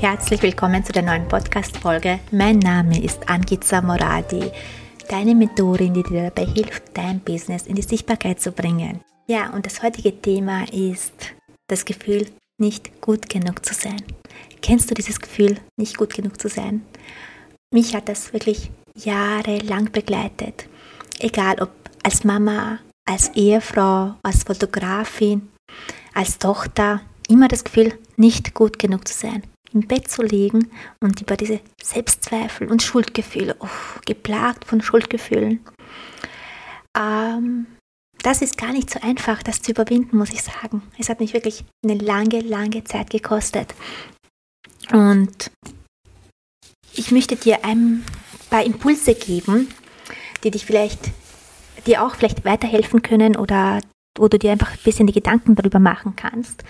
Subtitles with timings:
[0.00, 2.20] Herzlich willkommen zu der neuen Podcast-Folge.
[2.32, 4.50] Mein Name ist Angiza Moradi,
[5.10, 9.02] deine Mentorin, die dir dabei hilft, dein Business in die Sichtbarkeit zu bringen.
[9.26, 11.34] Ja, und das heutige Thema ist
[11.68, 12.26] das Gefühl,
[12.58, 14.02] nicht gut genug zu sein.
[14.62, 16.80] Kennst du dieses Gefühl, nicht gut genug zu sein?
[17.70, 20.66] Mich hat das wirklich jahrelang begleitet.
[21.18, 25.50] Egal ob als Mama, als Ehefrau, als Fotografin,
[26.14, 29.42] als Tochter, immer das Gefühl, nicht gut genug zu sein
[29.72, 30.70] im Bett zu liegen
[31.00, 33.68] und über diese Selbstzweifel und Schuldgefühle, oh,
[34.04, 35.60] geplagt von Schuldgefühlen.
[36.96, 37.66] Ähm,
[38.22, 40.82] das ist gar nicht so einfach, das zu überwinden, muss ich sagen.
[40.98, 43.74] Es hat mich wirklich eine lange, lange Zeit gekostet.
[44.92, 45.50] Und
[46.92, 48.04] ich möchte dir ein
[48.50, 49.68] paar Impulse geben,
[50.42, 51.10] die dich vielleicht,
[51.86, 53.80] dir auch vielleicht weiterhelfen können oder
[54.18, 56.64] wo du dir einfach ein bisschen die Gedanken darüber machen kannst.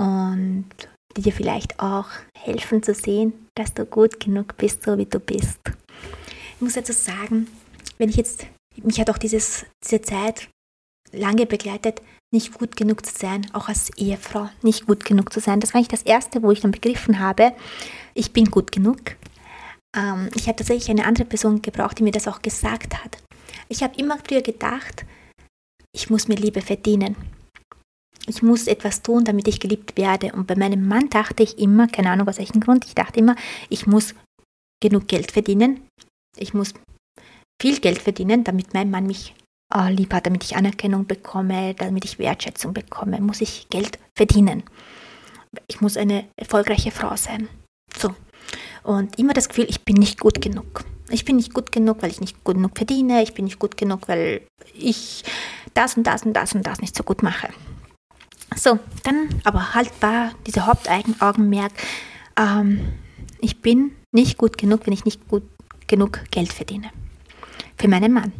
[0.00, 0.66] Und
[1.16, 2.06] die dir vielleicht auch
[2.38, 5.58] helfen zu sehen, dass du gut genug bist, so wie du bist.
[6.54, 7.48] Ich muss dazu sagen,
[7.98, 8.46] wenn ich jetzt,
[8.82, 10.48] mich hat auch dieses, diese Zeit
[11.12, 15.60] lange begleitet, nicht gut genug zu sein, auch als Ehefrau nicht gut genug zu sein.
[15.60, 17.52] Das war eigentlich das Erste, wo ich dann begriffen habe,
[18.14, 18.98] ich bin gut genug.
[19.96, 23.18] Ähm, ich habe tatsächlich eine andere Person gebraucht, die mir das auch gesagt hat.
[23.68, 25.04] Ich habe immer früher gedacht,
[25.92, 27.16] ich muss mir Liebe verdienen
[28.26, 30.32] ich muss etwas tun, damit ich geliebt werde.
[30.32, 33.36] Und bei meinem Mann dachte ich immer, keine Ahnung aus welchem Grund, ich dachte immer,
[33.68, 34.14] ich muss
[34.82, 35.86] genug Geld verdienen.
[36.36, 36.74] Ich muss
[37.60, 39.34] viel Geld verdienen, damit mein Mann mich
[39.74, 44.62] äh, lieb hat, damit ich Anerkennung bekomme, damit ich Wertschätzung bekomme, muss ich Geld verdienen.
[45.68, 47.48] Ich muss eine erfolgreiche Frau sein.
[47.96, 48.14] So.
[48.82, 50.84] Und immer das Gefühl, ich bin nicht gut genug.
[51.10, 53.22] Ich bin nicht gut genug, weil ich nicht gut genug verdiene.
[53.22, 54.42] Ich bin nicht gut genug, weil
[54.74, 55.24] ich
[55.74, 57.48] das und das und das und das nicht so gut mache.
[58.56, 61.72] So, dann aber halt war dieser Hauptaugenmerk,
[62.38, 62.80] ähm,
[63.40, 65.44] ich bin nicht gut genug, wenn ich nicht gut
[65.86, 66.90] genug Geld verdiene.
[67.76, 68.32] Für meinen Mann.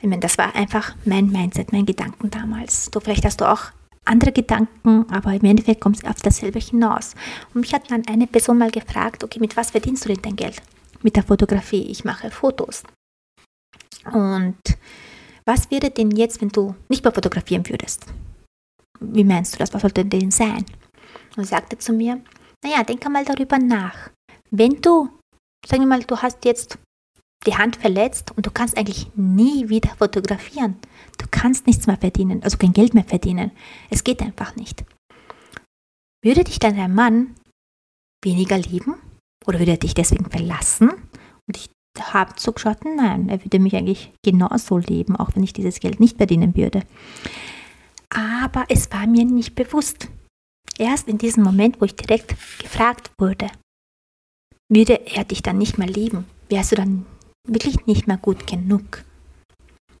[0.00, 2.90] Ich meine, das war einfach mein Mindset, mein Gedanken damals.
[2.90, 3.70] Du, vielleicht hast du auch
[4.04, 7.14] andere Gedanken, aber im Endeffekt kommt es auf dasselbe hinaus.
[7.54, 10.36] Und mich hat dann eine Person mal gefragt, okay, mit was verdienst du denn dein
[10.36, 10.60] Geld?
[11.02, 11.82] Mit der Fotografie.
[11.82, 12.82] Ich mache Fotos.
[14.12, 14.58] Und
[15.44, 18.06] was wäre denn jetzt, wenn du nicht mehr fotografieren würdest?
[19.00, 19.72] Wie meinst du das?
[19.74, 20.64] Was sollte denn sein?
[21.36, 22.20] Und sagte zu mir,
[22.64, 24.10] naja, denk einmal darüber nach.
[24.50, 25.08] Wenn du,
[25.66, 26.78] sagen wir mal, du hast jetzt
[27.46, 30.76] die Hand verletzt und du kannst eigentlich nie wieder fotografieren.
[31.18, 33.52] Du kannst nichts mehr verdienen, also kein Geld mehr verdienen.
[33.90, 34.84] Es geht einfach nicht.
[36.24, 37.34] Würde dich dann dein Mann
[38.24, 38.96] weniger lieben?
[39.46, 40.90] Oder würde er dich deswegen verlassen?
[41.46, 41.70] Und ich
[42.00, 46.16] habe zugeschaut, nein, er würde mich eigentlich genauso lieben, auch wenn ich dieses Geld nicht
[46.16, 46.82] verdienen würde
[48.10, 50.08] aber es war mir nicht bewusst.
[50.78, 52.28] Erst in diesem Moment, wo ich direkt
[52.60, 53.50] gefragt wurde,
[54.70, 56.24] würde er dich dann nicht mehr lieben?
[56.48, 57.06] Wärst du dann
[57.46, 59.04] wirklich nicht mehr gut genug?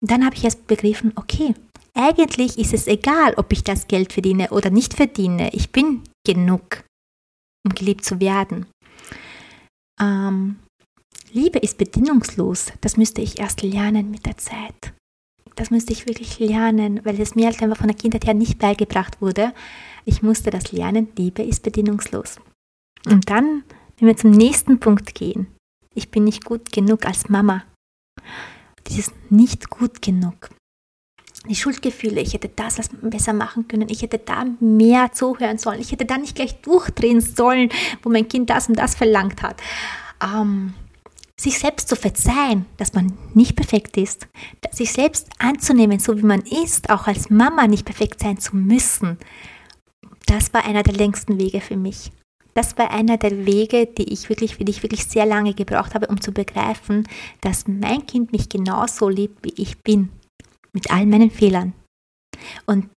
[0.00, 1.54] Dann habe ich erst begriffen, okay,
[1.94, 5.50] eigentlich ist es egal, ob ich das Geld verdiene oder nicht verdiene.
[5.54, 6.84] Ich bin genug,
[7.64, 8.66] um geliebt zu werden.
[10.00, 10.58] Ähm,
[11.32, 12.72] Liebe ist bedingungslos.
[12.82, 14.92] Das müsste ich erst lernen mit der Zeit
[15.56, 18.58] das müsste ich wirklich lernen, weil es mir halt einfach von der Kindheit her nicht
[18.58, 19.52] beigebracht wurde.
[20.04, 22.36] Ich musste das lernen, Liebe ist bedingungslos.
[23.06, 23.64] Und dann,
[23.98, 25.48] wenn wir zum nächsten Punkt gehen,
[25.94, 27.64] ich bin nicht gut genug als Mama.
[28.86, 30.50] Dieses nicht gut genug.
[31.48, 35.92] Die Schuldgefühle, ich hätte das besser machen können, ich hätte da mehr zuhören sollen, ich
[35.92, 37.70] hätte da nicht gleich durchdrehen sollen,
[38.02, 39.62] wo mein Kind das und das verlangt hat.
[40.22, 40.74] Ähm,
[41.38, 44.26] sich selbst zu verzeihen, dass man nicht perfekt ist,
[44.72, 49.18] sich selbst anzunehmen, so wie man ist, auch als Mama nicht perfekt sein zu müssen,
[50.26, 52.10] das war einer der längsten Wege für mich.
[52.54, 56.08] Das war einer der Wege, die ich wirklich, die ich wirklich sehr lange gebraucht habe,
[56.08, 57.06] um zu begreifen,
[57.40, 60.10] dass mein Kind mich genauso liebt, wie ich bin,
[60.72, 61.74] mit all meinen Fehlern.
[62.66, 62.88] Und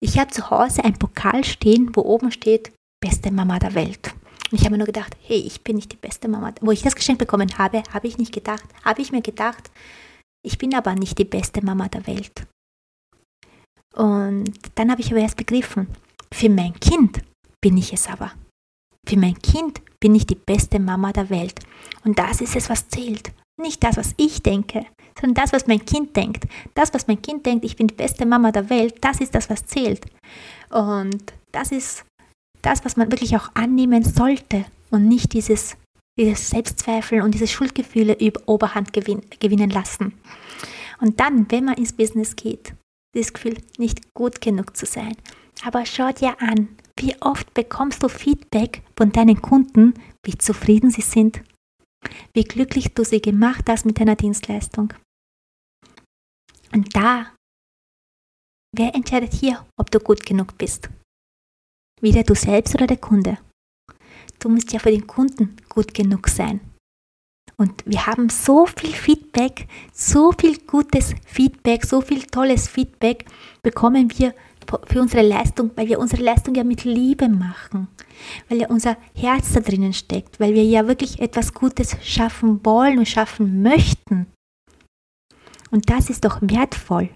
[0.00, 4.14] ich habe zu Hause ein Pokal stehen, wo oben steht, beste Mama der Welt.
[4.50, 6.54] Ich habe nur gedacht, hey, ich bin nicht die beste Mama.
[6.60, 9.70] Wo ich das Geschenk bekommen habe, habe ich nicht gedacht, habe ich mir gedacht,
[10.42, 12.46] ich bin aber nicht die beste Mama der Welt.
[13.94, 15.88] Und dann habe ich aber erst begriffen,
[16.32, 17.22] für mein Kind
[17.60, 18.32] bin ich es aber.
[19.06, 21.60] Für mein Kind bin ich die beste Mama der Welt.
[22.04, 23.32] Und das ist es, was zählt.
[23.60, 24.86] Nicht das, was ich denke,
[25.20, 26.46] sondern das, was mein Kind denkt.
[26.74, 29.50] Das, was mein Kind denkt, ich bin die beste Mama der Welt, das ist das,
[29.50, 30.06] was zählt.
[30.70, 32.04] Und das ist
[32.62, 35.76] das, was man wirklich auch annehmen sollte und nicht dieses,
[36.18, 40.14] dieses Selbstzweifel und diese Schuldgefühle über Oberhand gewin gewinnen lassen.
[41.00, 42.74] Und dann, wenn man ins Business geht,
[43.14, 45.16] das Gefühl, nicht gut genug zu sein.
[45.64, 46.68] Aber schau dir an,
[46.98, 49.94] Wie oft bekommst du Feedback von deinen Kunden,
[50.24, 51.44] wie zufrieden sie sind,
[52.34, 54.92] wie glücklich du sie gemacht hast mit deiner Dienstleistung?
[56.72, 57.32] Und da,
[58.76, 60.90] wer entscheidet hier, ob du gut genug bist?
[62.00, 63.38] Wieder du selbst oder der Kunde?
[64.38, 66.60] Du musst ja für den Kunden gut genug sein.
[67.56, 73.24] Und wir haben so viel Feedback, so viel gutes Feedback, so viel tolles Feedback
[73.62, 74.32] bekommen wir
[74.86, 77.88] für unsere Leistung, weil wir unsere Leistung ja mit Liebe machen,
[78.48, 82.98] weil ja unser Herz da drinnen steckt, weil wir ja wirklich etwas Gutes schaffen wollen
[82.98, 84.26] und schaffen möchten.
[85.70, 87.10] Und das ist doch wertvoll.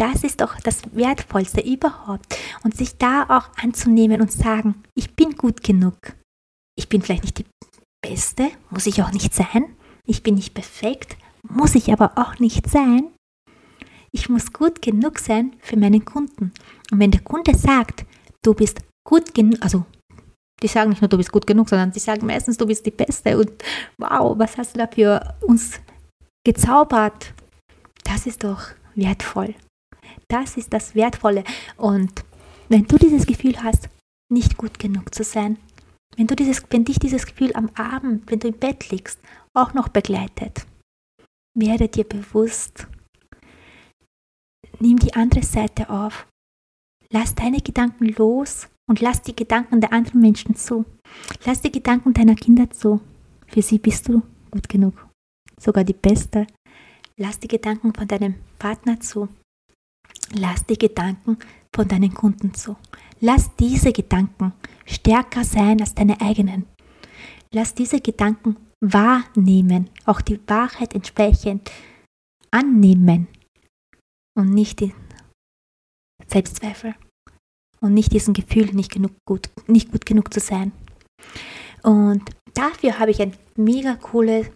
[0.00, 2.34] Das ist doch das Wertvollste überhaupt.
[2.64, 6.16] Und sich da auch anzunehmen und sagen, ich bin gut genug.
[6.74, 7.46] Ich bin vielleicht nicht die
[8.02, 9.76] Beste, muss ich auch nicht sein.
[10.06, 13.10] Ich bin nicht perfekt, muss ich aber auch nicht sein.
[14.10, 16.54] Ich muss gut genug sein für meinen Kunden.
[16.90, 18.06] Und wenn der Kunde sagt,
[18.42, 19.84] du bist gut genug, also
[20.62, 22.90] die sagen nicht nur, du bist gut genug, sondern die sagen meistens, du bist die
[22.90, 23.52] Beste und
[23.98, 25.78] wow, was hast du da für uns
[26.42, 27.34] gezaubert?
[28.04, 28.62] Das ist doch
[28.94, 29.54] wertvoll.
[30.28, 31.44] Das ist das Wertvolle.
[31.76, 32.24] Und
[32.68, 33.88] wenn du dieses Gefühl hast,
[34.30, 35.58] nicht gut genug zu sein,
[36.16, 39.20] wenn, du dieses, wenn dich dieses Gefühl am Abend, wenn du im Bett liegst,
[39.54, 40.66] auch noch begleitet,
[41.54, 42.86] werde dir bewusst,
[44.78, 46.26] nimm die andere Seite auf.
[47.12, 50.84] Lass deine Gedanken los und lass die Gedanken der anderen Menschen zu.
[51.44, 53.00] Lass die Gedanken deiner Kinder zu.
[53.48, 55.08] Für sie bist du gut genug.
[55.58, 56.46] Sogar die Beste.
[57.16, 59.28] Lass die Gedanken von deinem Partner zu.
[60.32, 61.38] Lass die Gedanken
[61.74, 62.76] von deinen Kunden zu.
[63.20, 64.52] Lass diese Gedanken
[64.86, 66.66] stärker sein als deine eigenen.
[67.52, 71.70] Lass diese Gedanken wahrnehmen, auch die Wahrheit entsprechend
[72.50, 73.28] annehmen
[74.36, 74.94] und nicht den
[76.26, 76.94] Selbstzweifel
[77.80, 80.72] und nicht diesen Gefühl, nicht, genug gut, nicht gut genug zu sein.
[81.82, 82.22] Und
[82.54, 84.50] dafür habe ich ein mega cooles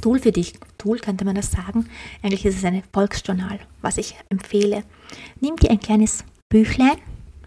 [0.00, 0.54] Tool für dich.
[0.86, 1.88] Tool könnte man das sagen.
[2.22, 4.84] Eigentlich ist es ein Volksjournal, was ich empfehle.
[5.40, 6.96] Nimm dir ein kleines Büchlein,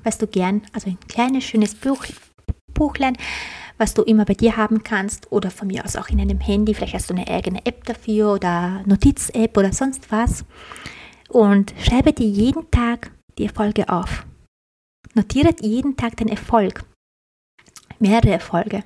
[0.04, 2.06] was du gern, also ein kleines, schönes Buch,
[2.74, 3.16] Buchlein,
[3.78, 6.74] was du immer bei dir haben kannst oder von mir aus auch in einem Handy.
[6.74, 10.44] Vielleicht hast du eine eigene App dafür oder Notiz-App oder sonst was
[11.30, 14.26] und schreibe dir jeden Tag die Erfolge auf.
[15.14, 16.84] Notiere jeden Tag den Erfolg.
[18.00, 18.84] Mehrere Erfolge.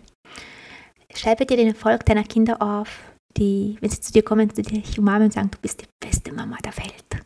[1.16, 4.82] Schreibe dir den Erfolg deiner Kinder auf, die, wenn sie zu dir kommen, zu dir
[4.98, 7.24] umarmen und sagen, du bist die beste Mama der Welt.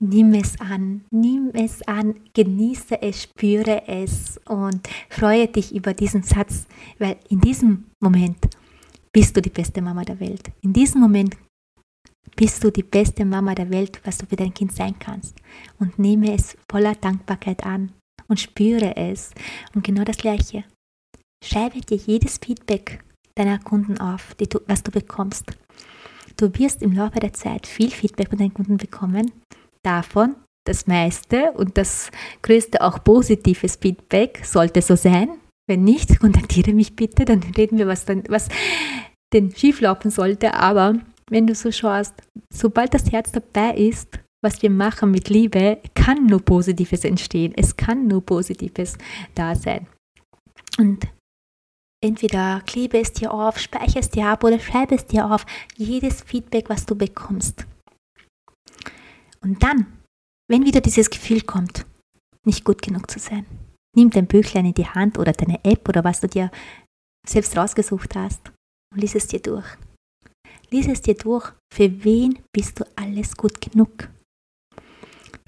[0.00, 6.22] Nimm es an, nimm es an, genieße es, spüre es und freue dich über diesen
[6.22, 6.66] Satz,
[6.98, 8.38] weil in diesem Moment
[9.12, 10.52] bist du die beste Mama der Welt.
[10.60, 11.36] In diesem Moment
[12.36, 15.34] bist du die beste Mama der Welt, was du für dein Kind sein kannst.
[15.80, 17.92] Und nehme es voller Dankbarkeit an
[18.28, 19.32] und spüre es.
[19.74, 20.62] Und genau das Gleiche.
[21.44, 23.02] Schreibe dir jedes Feedback
[23.38, 25.44] deiner Kunden auf, du, was du bekommst.
[26.36, 29.32] Du wirst im Laufe der Zeit viel Feedback von deinen Kunden bekommen.
[29.82, 32.10] Davon das meiste und das
[32.42, 35.30] größte auch positives Feedback sollte so sein.
[35.66, 38.48] Wenn nicht, kontaktiere mich bitte, dann reden wir, was, dann, was
[39.32, 40.54] denn schieflaufen sollte.
[40.54, 40.96] Aber
[41.30, 42.14] wenn du so schaust,
[42.52, 47.52] sobald das Herz dabei ist, was wir machen mit Liebe, kann nur Positives entstehen.
[47.56, 48.96] Es kann nur Positives
[49.34, 49.86] da sein.
[50.78, 51.08] Und
[52.04, 55.44] entweder klebe es dir auf, speichere es dir ab oder schreibe es dir auf.
[55.76, 57.66] Jedes Feedback, was du bekommst.
[59.40, 59.98] Und dann,
[60.50, 61.86] wenn wieder dieses Gefühl kommt,
[62.44, 63.46] nicht gut genug zu sein,
[63.96, 66.50] nimm dein Büchlein in die Hand oder deine App oder was du dir
[67.26, 68.52] selbst rausgesucht hast
[68.92, 69.66] und lies es dir durch.
[70.70, 74.08] Lies es dir durch, für wen bist du alles gut genug?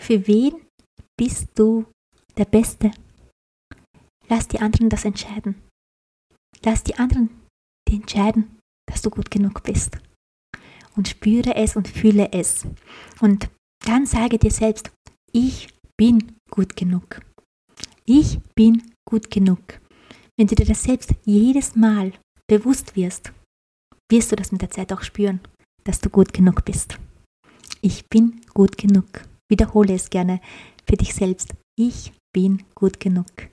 [0.01, 0.67] Für wen
[1.19, 1.85] bist du
[2.37, 2.91] der Beste?
[4.29, 5.70] Lass die anderen das entscheiden.
[6.65, 7.31] Lass die anderen
[7.89, 9.99] die entscheiden, dass du gut genug bist.
[10.97, 12.67] Und spüre es und fühle es.
[13.21, 13.49] Und
[13.85, 14.91] dann sage dir selbst,
[15.33, 17.21] ich bin gut genug.
[18.05, 19.81] Ich bin gut genug.
[20.37, 22.13] Wenn du dir das selbst jedes Mal
[22.49, 23.33] bewusst wirst,
[24.11, 25.41] wirst du das mit der Zeit auch spüren,
[25.85, 26.99] dass du gut genug bist.
[27.81, 29.07] Ich bin gut genug.
[29.51, 30.41] Wiederhole es gerne
[30.89, 31.55] für dich selbst.
[31.79, 33.50] Ich bin gut genug.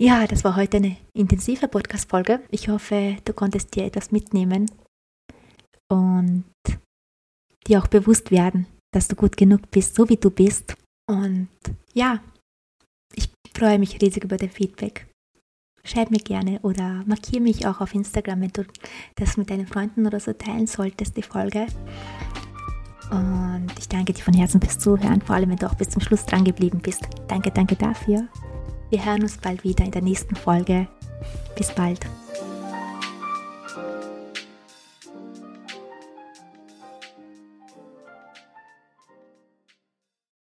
[0.00, 2.40] Ja, das war heute eine intensive Podcast-Folge.
[2.50, 4.70] Ich hoffe, du konntest dir etwas mitnehmen
[5.88, 6.44] und
[7.66, 10.74] dir auch bewusst werden, dass du gut genug bist, so wie du bist.
[11.06, 11.48] Und
[11.92, 12.20] ja,
[13.14, 15.10] ich freue mich riesig über dein Feedback
[15.84, 18.64] schreib mir gerne oder markiere mich auch auf Instagram, wenn du
[19.16, 21.66] das mit deinen Freunden oder so teilen solltest, die Folge.
[23.10, 26.00] Und ich danke dir von Herzen fürs Zuhören, vor allem wenn du auch bis zum
[26.00, 27.02] Schluss dran geblieben bist.
[27.28, 28.28] Danke, danke dafür.
[28.90, 30.88] Wir hören uns bald wieder in der nächsten Folge.
[31.56, 32.00] Bis bald.